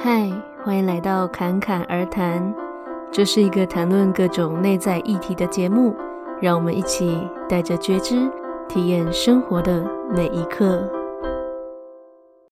[0.00, 0.30] 嗨，
[0.64, 2.54] 欢迎来到侃侃而谈。
[3.12, 5.92] 这是一个谈论各种内在议题的节目，
[6.40, 7.04] 让我们一起
[7.48, 8.30] 带着觉知，
[8.68, 9.84] 体验生活的
[10.14, 10.88] 每一刻。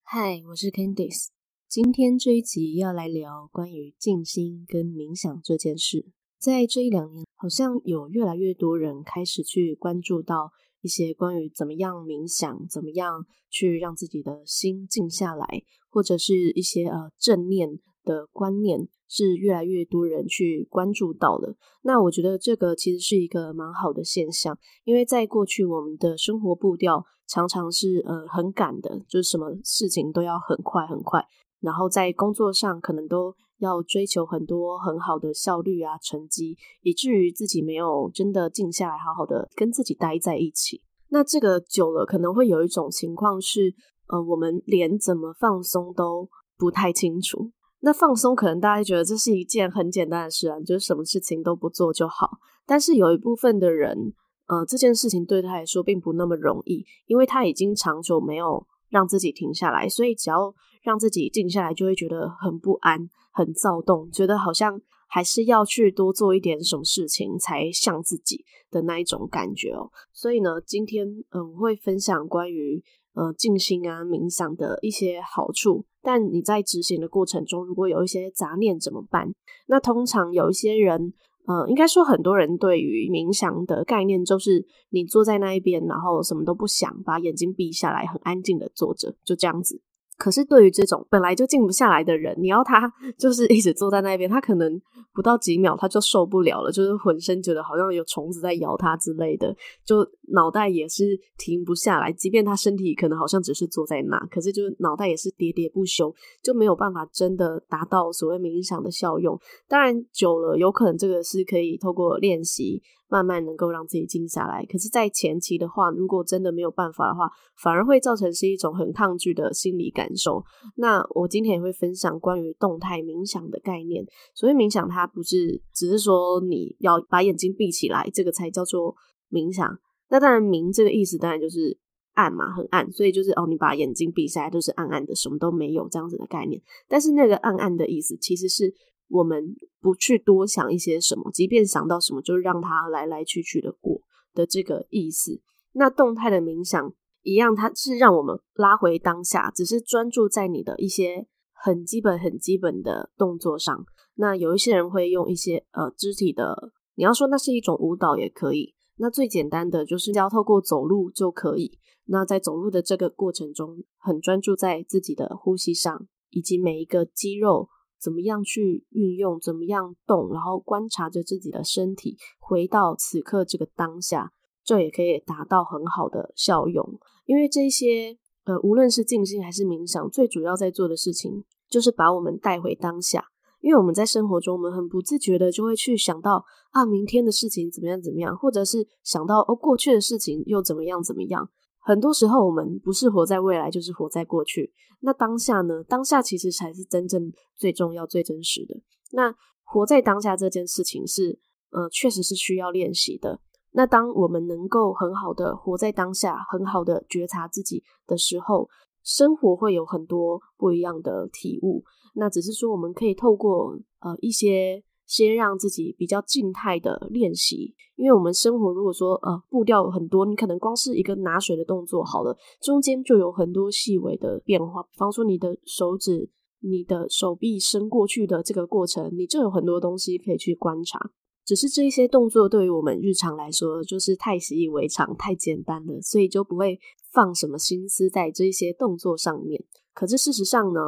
[0.03, 1.27] 嗨，我是 Candice，
[1.69, 6.07] 今天这一集要来聊关于静心跟冥想这件事。
[6.37, 10.51] 在这一两年，好像有越来越多人开始去关注到
[10.87, 15.45] 一些关于怎么样冥想，怎么样去让自己的心静下来。
[15.89, 21.55] 或者是一些呃正念的观念，是越来越多人去关注到了。
[21.81, 31.25] 那我觉得这个其实是一个蛮好的现象，因为在过去我们的生活步调常常是呃很赶的，就是什么事情都要很快很快，
[31.59, 40.81] 然后在工作上可能都要追求很多很好的效率啊成绩，以至于自己没有真的静下来好好的跟自己待在一起。
[41.09, 43.73] 那这个久了可能会有一种情况是。
[44.09, 47.51] 呃，我们连怎么放松都不太清楚。
[47.81, 52.37] 那放松可能大家觉得这是一件很简单的事啊，就是什么事情都不做就好。
[52.65, 54.13] 但是有一部分的人，
[54.47, 69.91] 呃，这件事情对他来说并不那么容易，因为他已经长久没有让自己停下来，所以只要让自己静下来，就会觉得很不安、很躁动，觉得好像还是要去多做一点什么事情才像自己的那一种感觉哦。
[70.13, 72.83] 所以呢，今天嗯，我会分享关于。
[73.13, 79.33] 呃，静心啊，冥想的一些好处，但你在执行的过程中，如果有一些杂念怎么办？
[79.65, 81.15] 那通常有一些人，
[81.47, 89.81] 呃，应该说很多人对于冥想的概念，就是你坐在那一边，然后什么都不想，把眼睛闭下来，很安静的坐着，就这样子。
[90.17, 94.81] 可是对于这种本来就静不下来的人，你要他 就是一直坐在那边，他可能
[95.13, 99.97] 不到几秒他就受不了了，就是浑身觉得好像有虫子在咬他之类的，就
[100.33, 102.11] 脑袋也是停不下来。
[102.11, 109.39] 即便他身体可能好像只是坐在那，可是就是脑袋也是喋喋不休，就没有办法真的达到所谓冥想的效用。
[109.67, 112.81] 当然久了，有可能这个是可以透过练习。
[113.09, 117.29] 慢慢能够让自己静下来，可是，在前期的话，如果真的没有办法的话，
[117.61, 120.43] 反而会造成是一种很抗拒的心理感受。
[120.75, 124.05] 那我今天也会分享关于动态冥想的概念。
[124.35, 128.93] 所谓冥想，它不是只是说你要把眼睛闭起来，这个才叫做
[129.31, 129.79] 冥想。
[130.09, 131.77] 那当然，冥这个意思当然就是
[132.15, 136.61] 暗嘛，很暗，所以就是哦，你把眼睛闭下来就是暗暗的，什么都没有这样子的概念。
[136.89, 138.73] 但是那个暗暗的意思，其实是。
[139.09, 144.01] 我们不去多想一些什么，即便想到什么，就让它来来去去的过
[144.33, 145.41] 的这个意思。
[145.73, 153.85] 那动态的冥想一样，它是让我们拉回当下，只是专注在你的一些很基本、很基本的动作上。
[154.15, 158.73] 那有一些人会用一些呃肢体的，你要说那是一种舞蹈也可以。
[158.97, 161.79] 那最简单的就是要透过走路就可以。
[162.05, 167.69] 那在走路的这个过程中，很专注在自己的呼吸上，以及每一个肌肉。
[167.99, 174.31] 怎么样去运用，怎么样动，然后观察着自己的身体，回到此刻这个当下，
[174.63, 176.99] 这也可以达到很好的效用。
[177.25, 183.25] 因为这些呃，无论是静心还是冥想，最主要在做的事情就是把我们带回当下。
[183.59, 191.49] 因为我们在生活中，我们很不自觉的就会去想到啊，明天的事情怎么样怎么样，或者是想到哦，过去的事情又怎么样怎么样。
[191.87, 194.73] 很多时候，我们不是活在未来，就是活在过去。
[194.99, 195.81] 那当下呢？
[195.85, 198.75] 当下其实才是真正最重要、最真实的。
[199.13, 199.33] 那
[199.63, 201.39] 活在当下这件事情是，
[201.71, 203.39] 呃，确实是需要练习的。
[203.71, 208.67] 那当我们能够很好的活在当下，很好的觉察自己的时候，
[209.01, 211.85] 生活会有很多不一样的体悟。
[212.15, 214.83] 那只是说，我们可以透过呃一些。
[215.07, 224.83] 先让自己比较静态的练习，因为我们生活如果说呃步调很多，你可能光是一个拿水的动作好了，中间就有很多细微的变化。
[224.83, 226.29] 比方说你的手指、
[226.59, 230.99] 你的手臂伸过去的这个过程，你就有很多东西可以去观察。
[231.45, 236.77] 只是这些动作对于我们日常来说就是太习以为常、太简单了，所以就不会
[237.13, 239.63] 放什么心思在这些动作上面。
[239.93, 240.81] 可是事实上呢，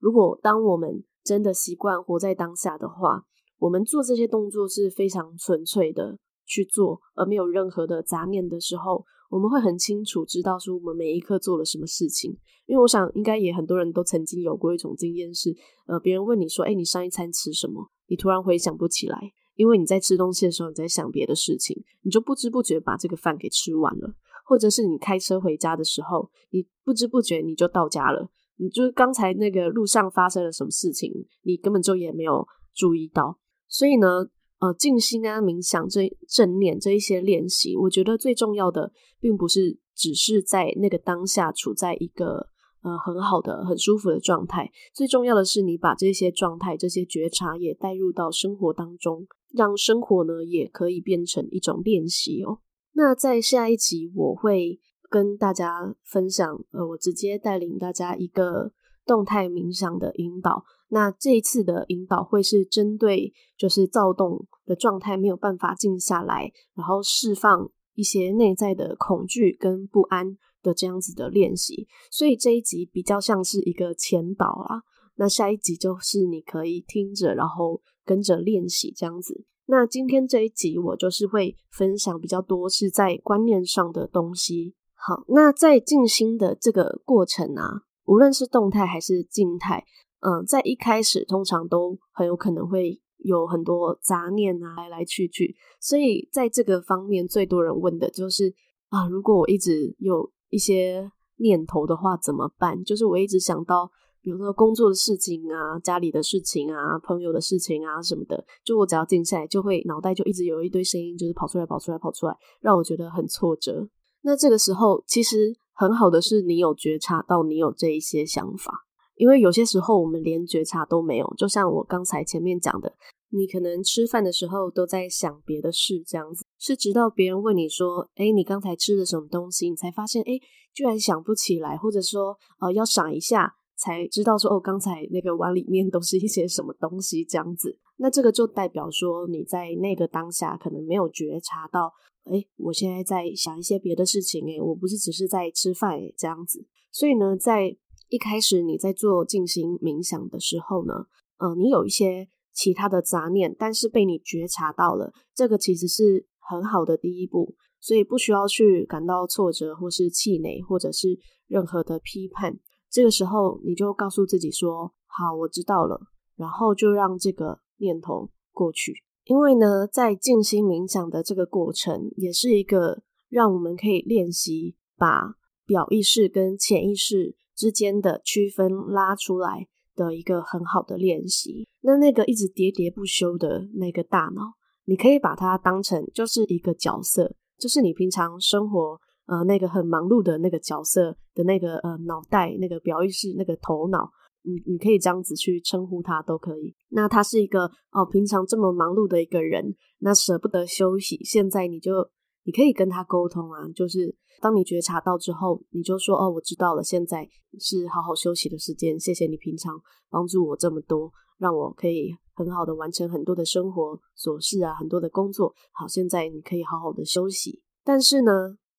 [0.00, 3.26] 如果当我们真的习惯活在当下的话，
[3.58, 12.36] 我们做这些动作是非常纯粹的去做，而没有任何的杂念的时候，我们会很清楚知道说我们每一刻做了什么事情。
[12.66, 15.54] 因为我想，应该也很多人都曾经有过一种经验是，
[15.86, 19.18] 呃，别人问你说：“哎，你上一餐吃什么？”你突然回想不起来，
[19.54, 24.14] 因为你在吃东西的时候你在想别的事情，你就不知不觉把这个饭给吃完了。
[24.44, 31.12] 或者是你开车回家的时候，你不知不觉你就到家了，你就是刚才那个路上发生了什么事情，
[31.42, 33.38] 你根本就也没有注意到。
[33.68, 34.26] 所以呢，
[34.58, 42.48] 呃，静心啊、冥想这正念这一些练习，我觉得最重要的，并不是只是在那个当下处在一个
[42.82, 44.70] 呃很好的、很舒服的状态。
[44.94, 52.60] 最重要的是，你把这些状态、这些觉察也带入到生活当中，让生活呢也可以变成一种练习哦。
[52.92, 54.80] 那在下一集我会
[55.10, 58.72] 跟大家分享，呃，我直接带领大家一个
[59.06, 60.64] 动态冥想的引导。
[60.88, 71.88] 那这一次的引导会是针对就是躁动的状态没有办法静下来，然后释放一些内在的恐惧跟不安的这样子的练习。
[72.10, 74.82] 所以这一集比较像是一个前导啦。
[75.16, 79.46] 那下一集就是你可以听着，然后跟着练习这样子。
[79.64, 84.76] 那今天这一集我就是会分享比较多是在观念上的东西。
[84.94, 89.84] 好，那在静心的这个过程啊，无论是动态还是静态。
[90.20, 98.52] 嗯，在一开始通常都很有可能会有很多杂念啊，来来去去，所以在这个方面最多人问的就是
[98.88, 102.82] 啊，如果我一直有一些念头的话怎么办？
[102.82, 103.88] 就是我一直想到，
[104.22, 113.86] 比如说工作的事情啊、家里的事情啊、朋友的事情啊什么的，就我只要静下来，就会脑袋就一直有一堆声音，就是跑出来、跑出来、跑出来，让我觉得很挫折。
[114.22, 118.86] 那这个时候，其实很好的是你有觉察到你有这一些想法。
[119.14, 122.94] 因为有些时候我们连觉察都没有，就像我刚才前面讲的，
[123.30, 130.38] 你可能吃饭的时候都在想别的事，这样子，是直到别人问你说：“诶，你刚才吃的什么东西？”你才发现，诶，
[130.74, 137.78] 居然想不起来，或者说，呃，要想一下才知道说，哦，刚才那个碗里面都是一些什么东西，这样子。
[137.96, 141.90] 那这个就代表说你在那个当下可能没有觉察到，
[142.30, 146.66] 诶，我现在在想一些别的事情，诶，我不是只是在吃饭，哎，这样子。
[146.92, 147.76] 所以呢，在
[148.08, 151.06] 一开始你在做静心冥想的时候呢，
[151.38, 162.58] 呃，你有一些其他的杂念，但是被你觉察到了，这个其实是很好的第一步，所以不需要去感到挫折或是气馁，或者是任何的批判。
[162.90, 166.00] 这个时候你就告诉自己说：“好，我知道了。”
[166.36, 168.94] 然后就让这个念头过去。
[169.26, 177.36] 因为呢，在静心冥想的这个过程，也是一个让我们可以练习把表意识跟潜意识。
[177.56, 181.66] 之间的区分拉出来的一个很好的练习。
[181.80, 184.42] 那那个一直喋喋不休的那个大脑，
[184.84, 194.12] 你可以把它当成就是一个角色，就是你平常生活呃那个很忙碌的那个角色的那个呃脑袋，那个表意识，那个头脑，
[194.46, 196.74] 你你可以这样子去称呼他都可以。
[196.90, 202.10] 那他是一个哦，平常这么忙碌的一个人，那舍不得休息，现在你就。
[202.48, 207.28] 你可以跟他沟通啊，就是当你觉察到之后，你就说：“哦，我知道了，现在
[207.58, 208.96] 是好好休息的时间。
[209.00, 209.74] 谢谢你平常
[210.08, 215.52] 帮助我这么多，让我可以很好的完成很多的生活琐事啊，很多的工作。
[215.72, 217.60] 好，现在你可以好好的休息。
[217.82, 218.30] 但是呢，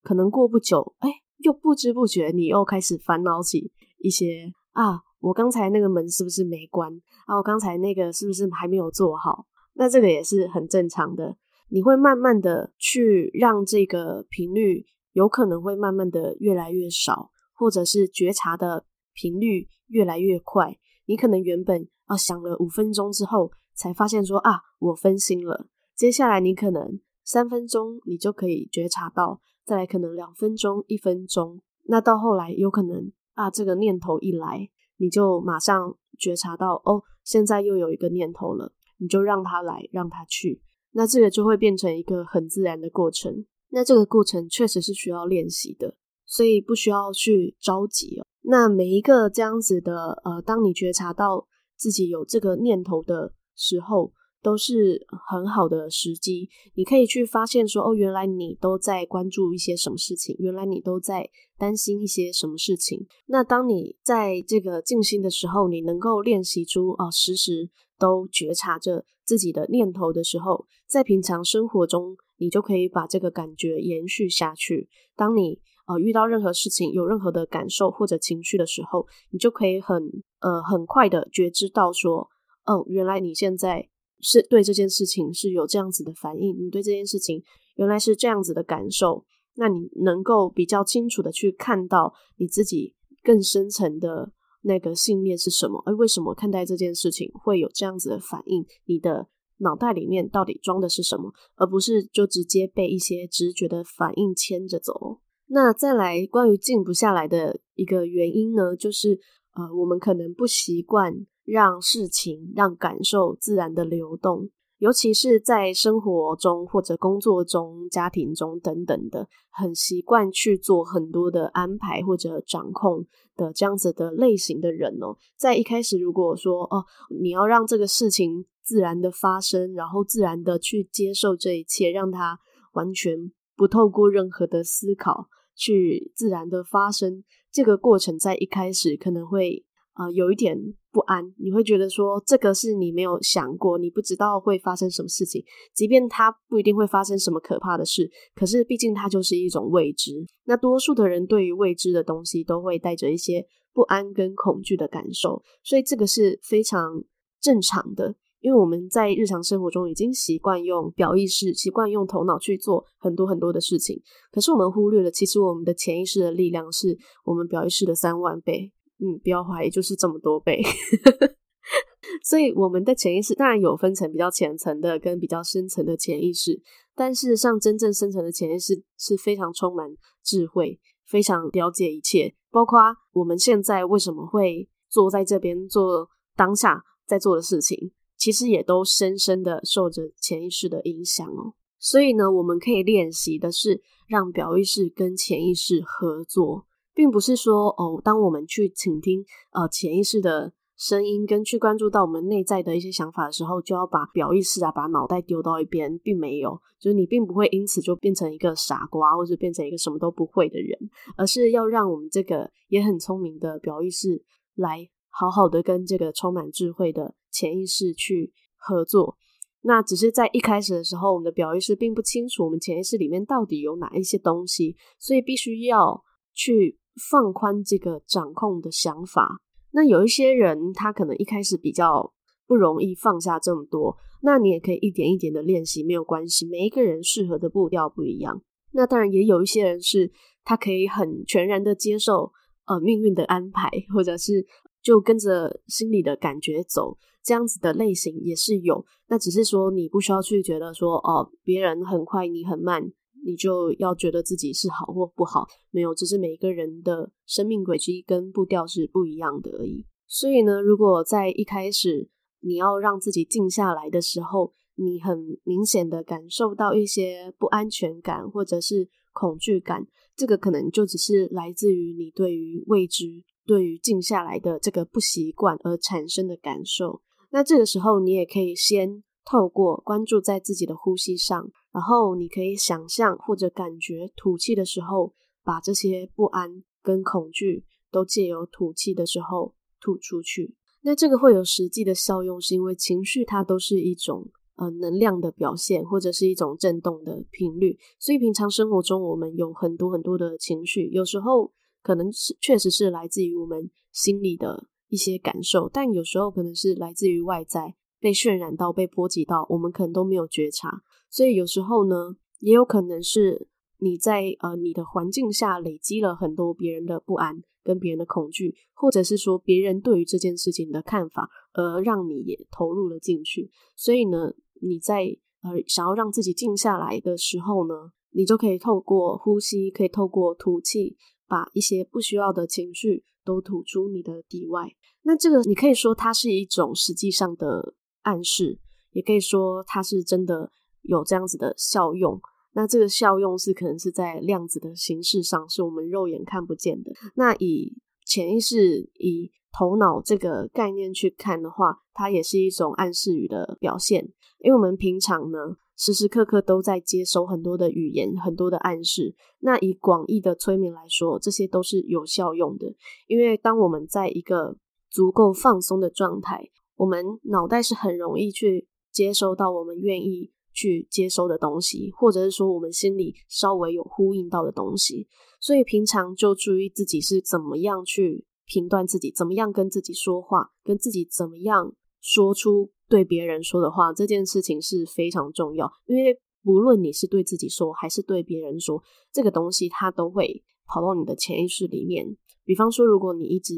[0.01, 1.09] 可能过不久，哎，
[1.39, 6.91] 又不知不觉你又开始烦恼起一些啊，我刚才那个门是不是没关？
[7.25, 9.45] 啊，我刚才那个是不是还没有做好？
[9.73, 11.37] 那这个也是很正常的。”
[11.69, 20.77] 你会慢慢的去让这个频率有可能会慢慢的越来越少，或者是觉察的频率越来越快。
[21.07, 25.67] 你可能原本啊想了五分钟之后，才发现说啊我分心了。
[25.93, 40.61] 接下来你可能三分钟你就可以觉察到，再来可能两分钟、一分钟，那到后来有可能啊这个念头一来，你就马上觉察到哦，现在又有一个念头了，你就让它来，让它去。
[40.91, 43.45] 那这个就会变成一个很自然的过程。
[43.69, 45.95] 那这个过程确实是需要练习的，
[46.25, 48.25] 所以不需要去着急哦。
[48.41, 56.49] 那每一个这样子的，呃，当你觉察到自己有这个念头的时候，都是很好的时机。
[56.75, 63.07] 你可以去发现说，哦，原来你都在关注一些什么事情，原来你都在担心一些什么事情。
[63.27, 69.05] 那当你在这个静心的时候，你能够练习出啊，时时都觉察着。
[69.27, 74.87] 自己的念头的时候，在平常生活中，你就可以把这个感觉延续下去。
[75.17, 80.01] 当你呃遇到任何事情，有任何的感受或者情绪的时候，你就可以很
[80.39, 82.29] 呃很快的觉知到说，
[82.63, 87.43] 哦，原来你现在是对这件事情是有这样子的反应，你对这件事情
[87.75, 94.31] 原来是这样子的感受，那你能够比较清楚的去看到你自己更深层的。
[94.63, 95.81] 那个信念是什么？
[95.85, 98.65] 而为什么看待这件事情会有这样子的反应？
[98.85, 101.31] 你的脑袋里面到底装的是什么？
[101.55, 105.21] 而不是就直接被一些直觉的反应牵着走。
[105.45, 109.19] 那再来关于静不下来的一个原因呢，就是
[109.55, 111.13] 呃，我们可能不习惯
[111.47, 114.49] 让事情、让感受自然的流动。
[114.79, 126.85] 尤其是在生活中或者工作中、家庭中等等的，很习惯去做很多的安排或者掌控的这样子的类型的人哦，在一开始如果说哦，
[127.19, 132.37] 你要让这个事情自然的发生，然后自然的去接受这一切，让它
[132.73, 139.65] 完全不透过任何的思考去自然的发生，这个过程在一开始可能会。
[139.97, 140.55] 啊、呃，有一点
[140.91, 150.13] 不安，你会觉得说这个是你没有想过，你不知道会发生什么事情，即便它不一定会发生什么可怕的事，可是毕竟它就是一种未知。
[150.45, 157.03] 那多数的人对于未知的东西都会带着一些不安跟恐惧的感受，所以这个是非常
[157.41, 163.99] 正常的，因为我们在日常生活中已经习惯用表意识，习惯用头脑去做很多很多的事情，
[164.31, 168.71] 可是我们忽略了，其实我们的潜意识的力量是我们表意识的三万倍。
[168.99, 170.61] 嗯，不要怀疑，就是这么多倍。
[172.23, 176.61] 所以我们的潜意识当然有分成比较浅层的跟比较深层的潜意识，
[176.95, 179.89] 但事实上，真正深层的潜意识是非常充满
[180.23, 182.79] 智慧，非常了解一切，包括
[183.11, 191.53] 我们现在为什么会坐在这边做当下在做的事情，其实也都深深的受着潜意识的影响哦。
[191.79, 196.66] 所以呢，我们可以练习的是让表意识跟潜意识合作。
[196.97, 210.75] 并不是说哦，当我们去倾听呃潜意识的声音，跟去关注到我们内在的一些想法的时候，就要把表意识啊，把脑袋丢到一边，并没有，就是你并不会因此就变成一个傻瓜，或者变成一个什么都不会的人，
[211.15, 214.23] 而是要让我们这个也很聪明的表意识
[214.55, 219.17] 来好好的跟这个充满智慧的潜意识去合作。
[219.61, 226.79] 那只是在一开始的时候，我们的表意识并不清楚我们潜意识里面到底有哪一些东西，所以必须要去。
[227.09, 229.39] 放宽这个掌控的想法，
[229.71, 232.13] 那有一些人他可能一开始比较
[232.47, 236.47] 不容易放下这么多，那你也可以一点一点的练习，没有关系。
[236.47, 240.11] 每一个人适合的步调不一样，那当然也有一些人是
[240.43, 242.31] 他可以很全然的接受
[242.65, 244.45] 呃命运的安排，或者是
[244.81, 248.85] 就跟着心里的感觉走，这样子的类型也是有。
[249.09, 252.91] 那只是说你不需要去觉得说哦，别人很快，你很慢。
[253.27, 259.85] 你就要觉得自己是好或不好，没有，只是每一个人的生命轨迹跟步调是不一样的而已。
[260.07, 262.07] 所以呢，如果在一开始
[262.39, 277.01] 你要让自己静下来的时候，你很明显的感受到一些不安全感或者是恐惧感，这个可能就只是来自于你对于未知、对于静下来的这个不习惯而产生的感受。
[277.31, 281.51] 那这个时候，你也可以先透过关注在自己的呼吸上。
[281.77, 290.55] 然后你可以想象或者感觉吐气的时候，把这些不安跟恐惧都借由吐气的时候吐出去。
[290.81, 297.77] 那这个会有实际的效用，是因为情绪它都是一种呃能量的表现，或者是一种震动的频率。
[297.99, 301.53] 所以平常生活中我们有很多很多的情绪，有时候
[301.83, 310.81] 可能是确实是来自于我们心里的一些感受，但有时候可能是来自于外在被渲染到、被波及到，我们可能都没有觉察。
[311.09, 313.47] 所以有时候呢，也有可能是
[313.79, 323.49] 你在呃你的环境下累积了很多别人的不安跟别人的恐惧，或者是说别人对于这件事情的看法，而让你也投入了进去。
[323.75, 325.03] 所以呢，你在
[325.41, 330.97] 呃想要让自己静下来的时候呢，你就可以透过呼吸，可以透过吐气，
[331.27, 334.75] 把一些不需要的情绪都吐出你的体外。
[335.03, 338.59] 那这个你可以说它是一种实际上的暗示，
[338.91, 340.51] 也可以说它是真的。
[340.87, 342.19] 有这样子的效用，
[342.53, 346.91] 那这个效用是可能是在量子的形式上，是我们肉眼看不见的。
[347.15, 354.11] 那以潜意识、以头脑这个概念去看的话，它也是一种暗示语的表现。
[354.39, 355.37] 因为我们平常呢，
[355.75, 359.15] 时时刻刻都在接收很多的语言、很多的暗示。
[359.39, 362.75] 那以广义的催眠来说，这些都是有效用的。
[363.07, 364.55] 因为当我们在一个
[364.89, 370.31] 足够放松的状态，我们脑袋是很容易去接收到我们愿意。
[370.57, 375.07] 去接收的东西，或者是说我们心里稍微有呼应到的东西，
[375.39, 385.71] 所以平常就注意自己是怎么样去评断自己，怎么样跟自己说话，跟自己怎么样说出对别人说的话，这件事情是非常重要。
[385.85, 388.81] 因为无论你是对自己说还是对别人说，
[389.13, 392.17] 这个东西它都会跑到你的潜意识里面。
[392.43, 393.53] 比方说，如果你一直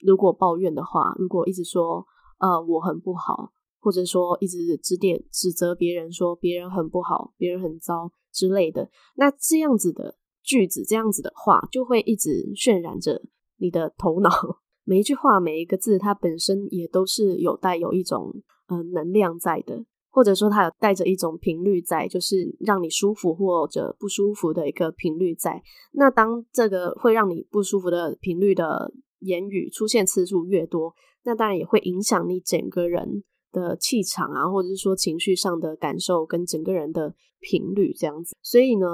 [0.00, 2.06] 如果抱怨的话，如果一直说
[2.38, 3.52] 呃我很不好。
[3.88, 13.22] 或者说一直指点指责别人，说别人很不好，别人很糟之类的，那这样子的句子，这样子的话，就会一直渲染着
[13.56, 14.28] 你的头脑。
[14.84, 19.86] 每一句话，每一个字，它本身也都是有带有一种呃能量在的。
[20.10, 25.62] 或者说它有带着一种频率在，就是让你舒服或者不舒服的一个频率在。
[25.92, 30.92] 那当这个会让你不舒服的频率的言语出现次数越多，
[31.24, 33.22] 那当然也会影响你整个人
[33.58, 38.36] 的气场啊，或者是说情绪上的感受跟整个人的频率这样子。
[38.42, 38.86] 所以呢，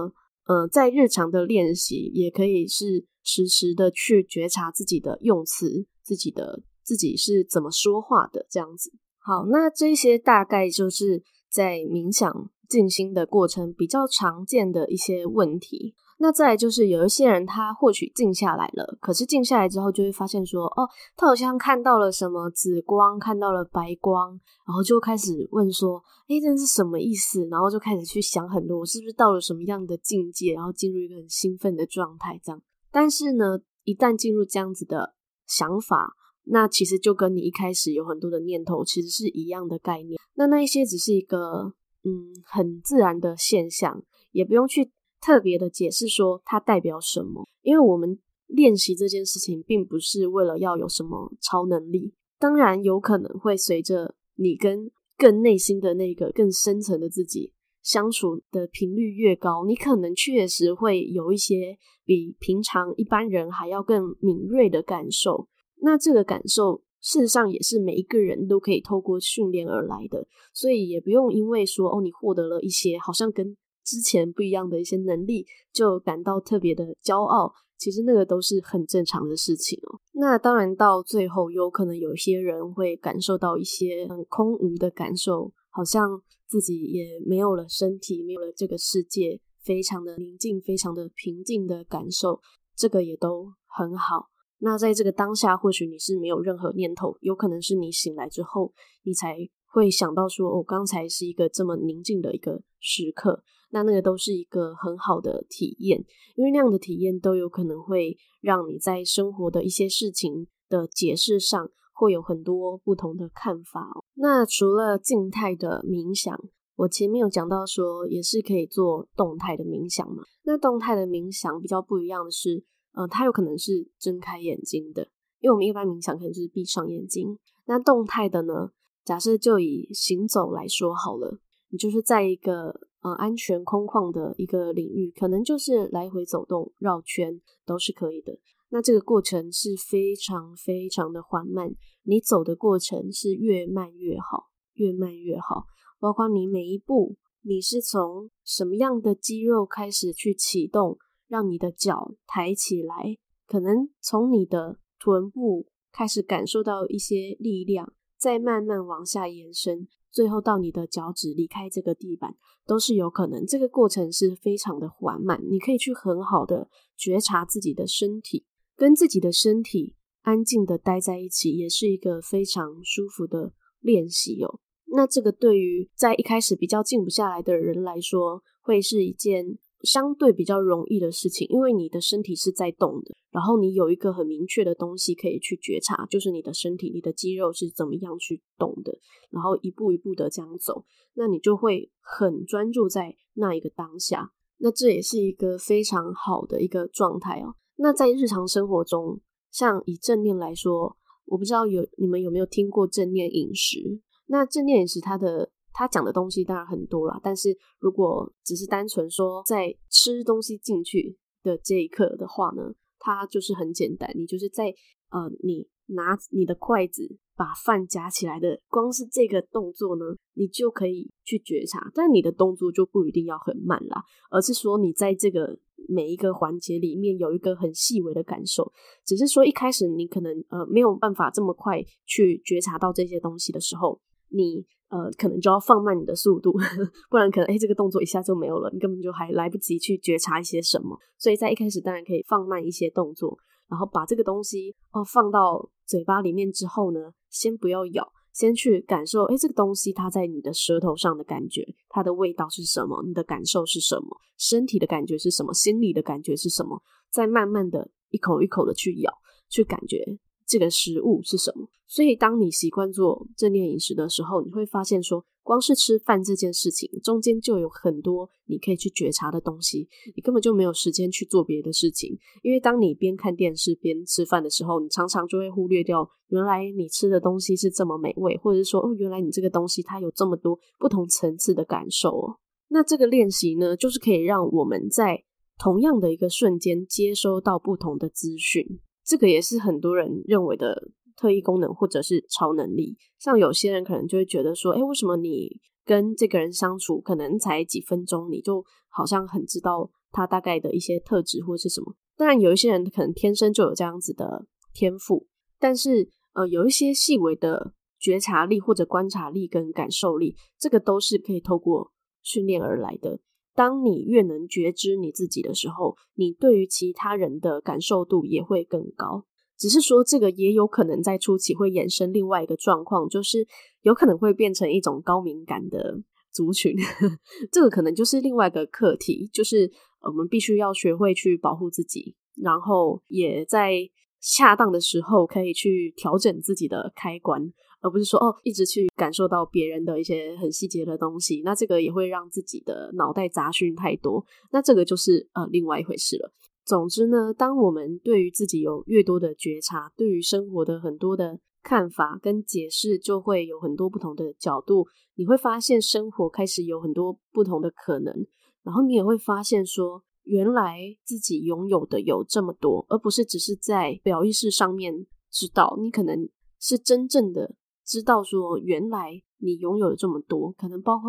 [0.47, 8.92] 呃，在日常的练习也可以是实时的去觉察自己的用词，自己的自己是怎么说话的这样子。
[9.18, 15.94] 好，那这些大概就是在冥想静心的过程比较常见的一些问题。
[16.25, 24.31] 那再就是有一些人他或许静下来了，可是静下来之后就会发现说，哦，他好像看到了什么紫光，看到了白光，
[24.66, 27.45] 然后就开始问说，诶，这是什么意思？
[27.50, 32.62] 然后就开始去想很多，我是不是到了什么样的境界，然后进入一个很兴奋的状态这样。
[32.90, 35.14] 但是呢，一旦进入这样子的
[35.47, 36.14] 想法。
[36.47, 40.21] 那其实就跟你一开始有很多的念头，其实是一样的概念。
[40.35, 44.93] 那那一些只是一个嗯很自然的现象，也不用去
[45.25, 47.49] 特别的解释说它代表什么。
[47.62, 52.12] 因为我们练习这件事情，并不是为了要有什么超能力。
[52.38, 57.52] 当然有可能会随着你跟更内心的那个更深层的自己
[57.83, 65.49] 相处的频率越高，你可能确实会有一些比平常一般人还要更敏锐的感受。
[65.81, 77.53] 那这个感受，事实上也是每一个人都可以透过训练而来的，所以也不用因为说哦，你获得了一些好像跟之前不一样的一些能力，就感到特别的骄傲。
[77.76, 80.00] 其实那个都是很正常的事情哦。
[80.12, 92.41] 那当然到最后，有可能有些人会感受到一些很空无的感受，好像自己也没有了身体，没有了这个世界，非常的宁静，非常的平静的感受，
[92.76, 94.31] 这个也都很好。
[94.61, 98.73] 那在这个当下，或许你是没有任何念头，有可能是你醒来之后，
[99.03, 99.37] 你才
[99.67, 103.43] 会想到说，哦，刚才是一个这么宁静的一个时刻。
[103.75, 105.99] 那那个都是一个很好的体验，
[106.37, 113.88] 因为那样的体验都有可能会让你在生活的一些事情的解释上会有很多不同的看法。
[114.14, 116.39] 那除了静态的冥想，
[116.76, 120.23] 我前面有讲到说，也是可以做动态的冥想嘛。
[120.45, 122.65] 那动态的冥想比较不一样的是。
[122.97, 125.02] 呃，它有可能是睁开眼睛的，
[125.41, 127.37] 因为我们一般冥想可能就是闭上眼睛。
[127.67, 128.71] 那动态的呢？
[129.04, 132.73] 假设就以行走来说好了，你就是在一个
[133.04, 138.36] 呃安全空旷的一个领域，可能就是来回走动、绕圈都是可以的。
[138.71, 145.67] 那这个过程是非常非常的缓慢，你走的过程是越慢越好，越慢越好。
[146.00, 150.99] 包括你每一步，你是从什么样的肌肉开始去启动？
[151.26, 163.45] 让你的脚抬起来，可能从你的臀部开始感受到一些力量，再慢慢往下延伸，最后到你的脚趾离开这个地板，都是有可能。
[163.45, 168.47] 这个过程是非常的缓慢，你可以去很好的觉察自己的身体，
[168.77, 174.61] 跟自己的身体安静的待在一起，也是一个非常舒服的练习哦。
[174.87, 179.59] 那这个对于在一开始比较静不下来的人来说，会是一件。
[179.84, 188.99] 相对比较容易的事情，因为你的身体是在动的，然后你有一个很明确的东西可以去觉察，就是你的身体、你的肌肉是怎么样去动的，
[189.30, 197.54] 然后一步一步的这样走，那你就会很专注在那一个当下，那这也是一个非常好的一个状态哦。
[197.76, 199.20] 那在日常生活中，
[199.50, 204.00] 像以正念来说，我不知道有你们有没有听过正念饮食？
[204.26, 205.50] 那正念饮食它的。
[205.75, 214.73] 他讲的东西当然很多啦，但是如果只是单纯说在吃东西进去的这一刻的话呢，它就是很简单，你就是在
[215.10, 225.58] 呃，你拿你的筷子把饭夹起来的，光是这个动作呢，你就可以去觉察，但你的动作就不一定要很慢啦，而是说你在这个
[225.89, 228.73] 每一个环节里面有一个很细微的感受，
[229.04, 234.65] 只是说一开始你可能呃没有办法这么快去觉察到这些东西的时候，你。
[234.95, 236.52] 呃，可能就要放慢你的速度，
[237.11, 240.97] 不然可能诶、这个动作一下就没有了，你根本就还来不及去觉察一些什么。
[241.19, 243.37] 所以在一开始当然可以放慢一些动作，
[243.69, 253.02] 然后把这个东西哦放到嘴巴里面之后呢，先不要咬，先去感受，诶、这个东西它在你的舌头上的感觉，它的味道是什么？
[253.04, 254.17] 你的感受是什么？
[254.39, 255.52] 身体的感觉是什么？
[255.52, 256.80] 心理的感觉是什么？
[257.11, 259.13] 再慢慢的一口一口的去咬，
[259.49, 260.04] 去感觉
[260.47, 261.69] 这个食物是什么。
[261.87, 272.19] 所以，当你习惯做正念饮食的时候，你会发现说，光是吃饭这件事情中间就有很多你可以去觉察的东西，你根本就没有时间去做别的事情。
[272.43, 282.39] 因为当你边看电视边吃饭的时候，你常常就会忽略掉原来你吃的东西是这么美味，或者是说哦，原来你这个东西它有这么多不同层次的感受哦。
[282.69, 285.23] 那这个练习呢，就是可以让我们在
[285.59, 288.80] 同样的一个瞬间接收到不同的资讯。
[289.04, 290.90] 这个也是很多人认为的。
[291.17, 301.95] 特异功能或者是超能力，像有些人可能就会觉得说，诶，为什么你跟这个人相处可能才几分钟，你就好像很知道他大概的一些特质或是什么？
[302.17, 305.28] 当然，有一些人可能天生就有这样子的天赋，
[305.60, 311.93] 但是呃，有一些细微的觉察力或者观察力跟感受力，这个都是可以透过
[312.25, 313.21] 训练而来的。
[313.54, 319.25] 当你越能觉知你自己的时候，你对于其他人的感受度也会更高。
[319.56, 323.47] 只是说，这个也有可能在初期会衍生另外一个状况，就是
[323.82, 326.75] 有可能会变成一种高敏感的族群。
[327.52, 329.71] 这个可能就是另外一个课题，就是
[330.02, 333.88] 我们必须要学会去保护自己，然后也在
[334.21, 337.52] 恰当的时候可以去调整自己的开关，
[337.84, 341.42] 而不是说哦，一直去感受到别人的一些很细节的东西。
[341.44, 346.32] 那这个也会让自己的脑袋杂讯太多，那这个就是呃另外一回事了。
[346.64, 354.86] 总之呢，当我们对于自己有越多的觉察，对于生活的很多的看法跟解释，就会有很多不同的角度。
[355.16, 358.26] 你会发现生活开始有很多不同的可能，
[358.62, 365.78] 然后你也会发现说，原来自己拥有的有这么多，而不是只是在表意识上面知道。
[365.82, 366.26] 你可能
[366.58, 371.08] 是真正的知道说，原来你拥有了这么多，可能包括。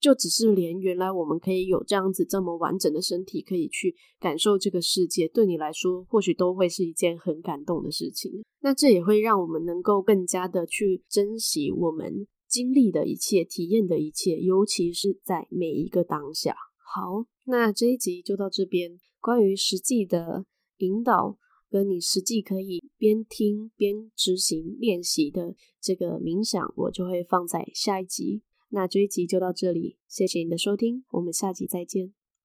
[0.00, 8.42] 就只是连原来我们可以有这样子这么完整的身体，可以去感受这个世界，对你来说或许都会是一件很感动的事情。
[8.60, 16.56] 那这也会让我们能够更加的去珍惜我们经历的一切、体验的一切，尤其是在每一个当下。
[16.94, 18.98] 好，那这一集就到这边。
[19.20, 20.46] 关于实际的
[20.78, 21.36] 引导，
[21.70, 28.42] 跟你实际可以边听边执行练习的这个冥想，我就会放在下一集。
[28.70, 32.19] 那这一集就到这里，谢谢你的收听，我们下集再见。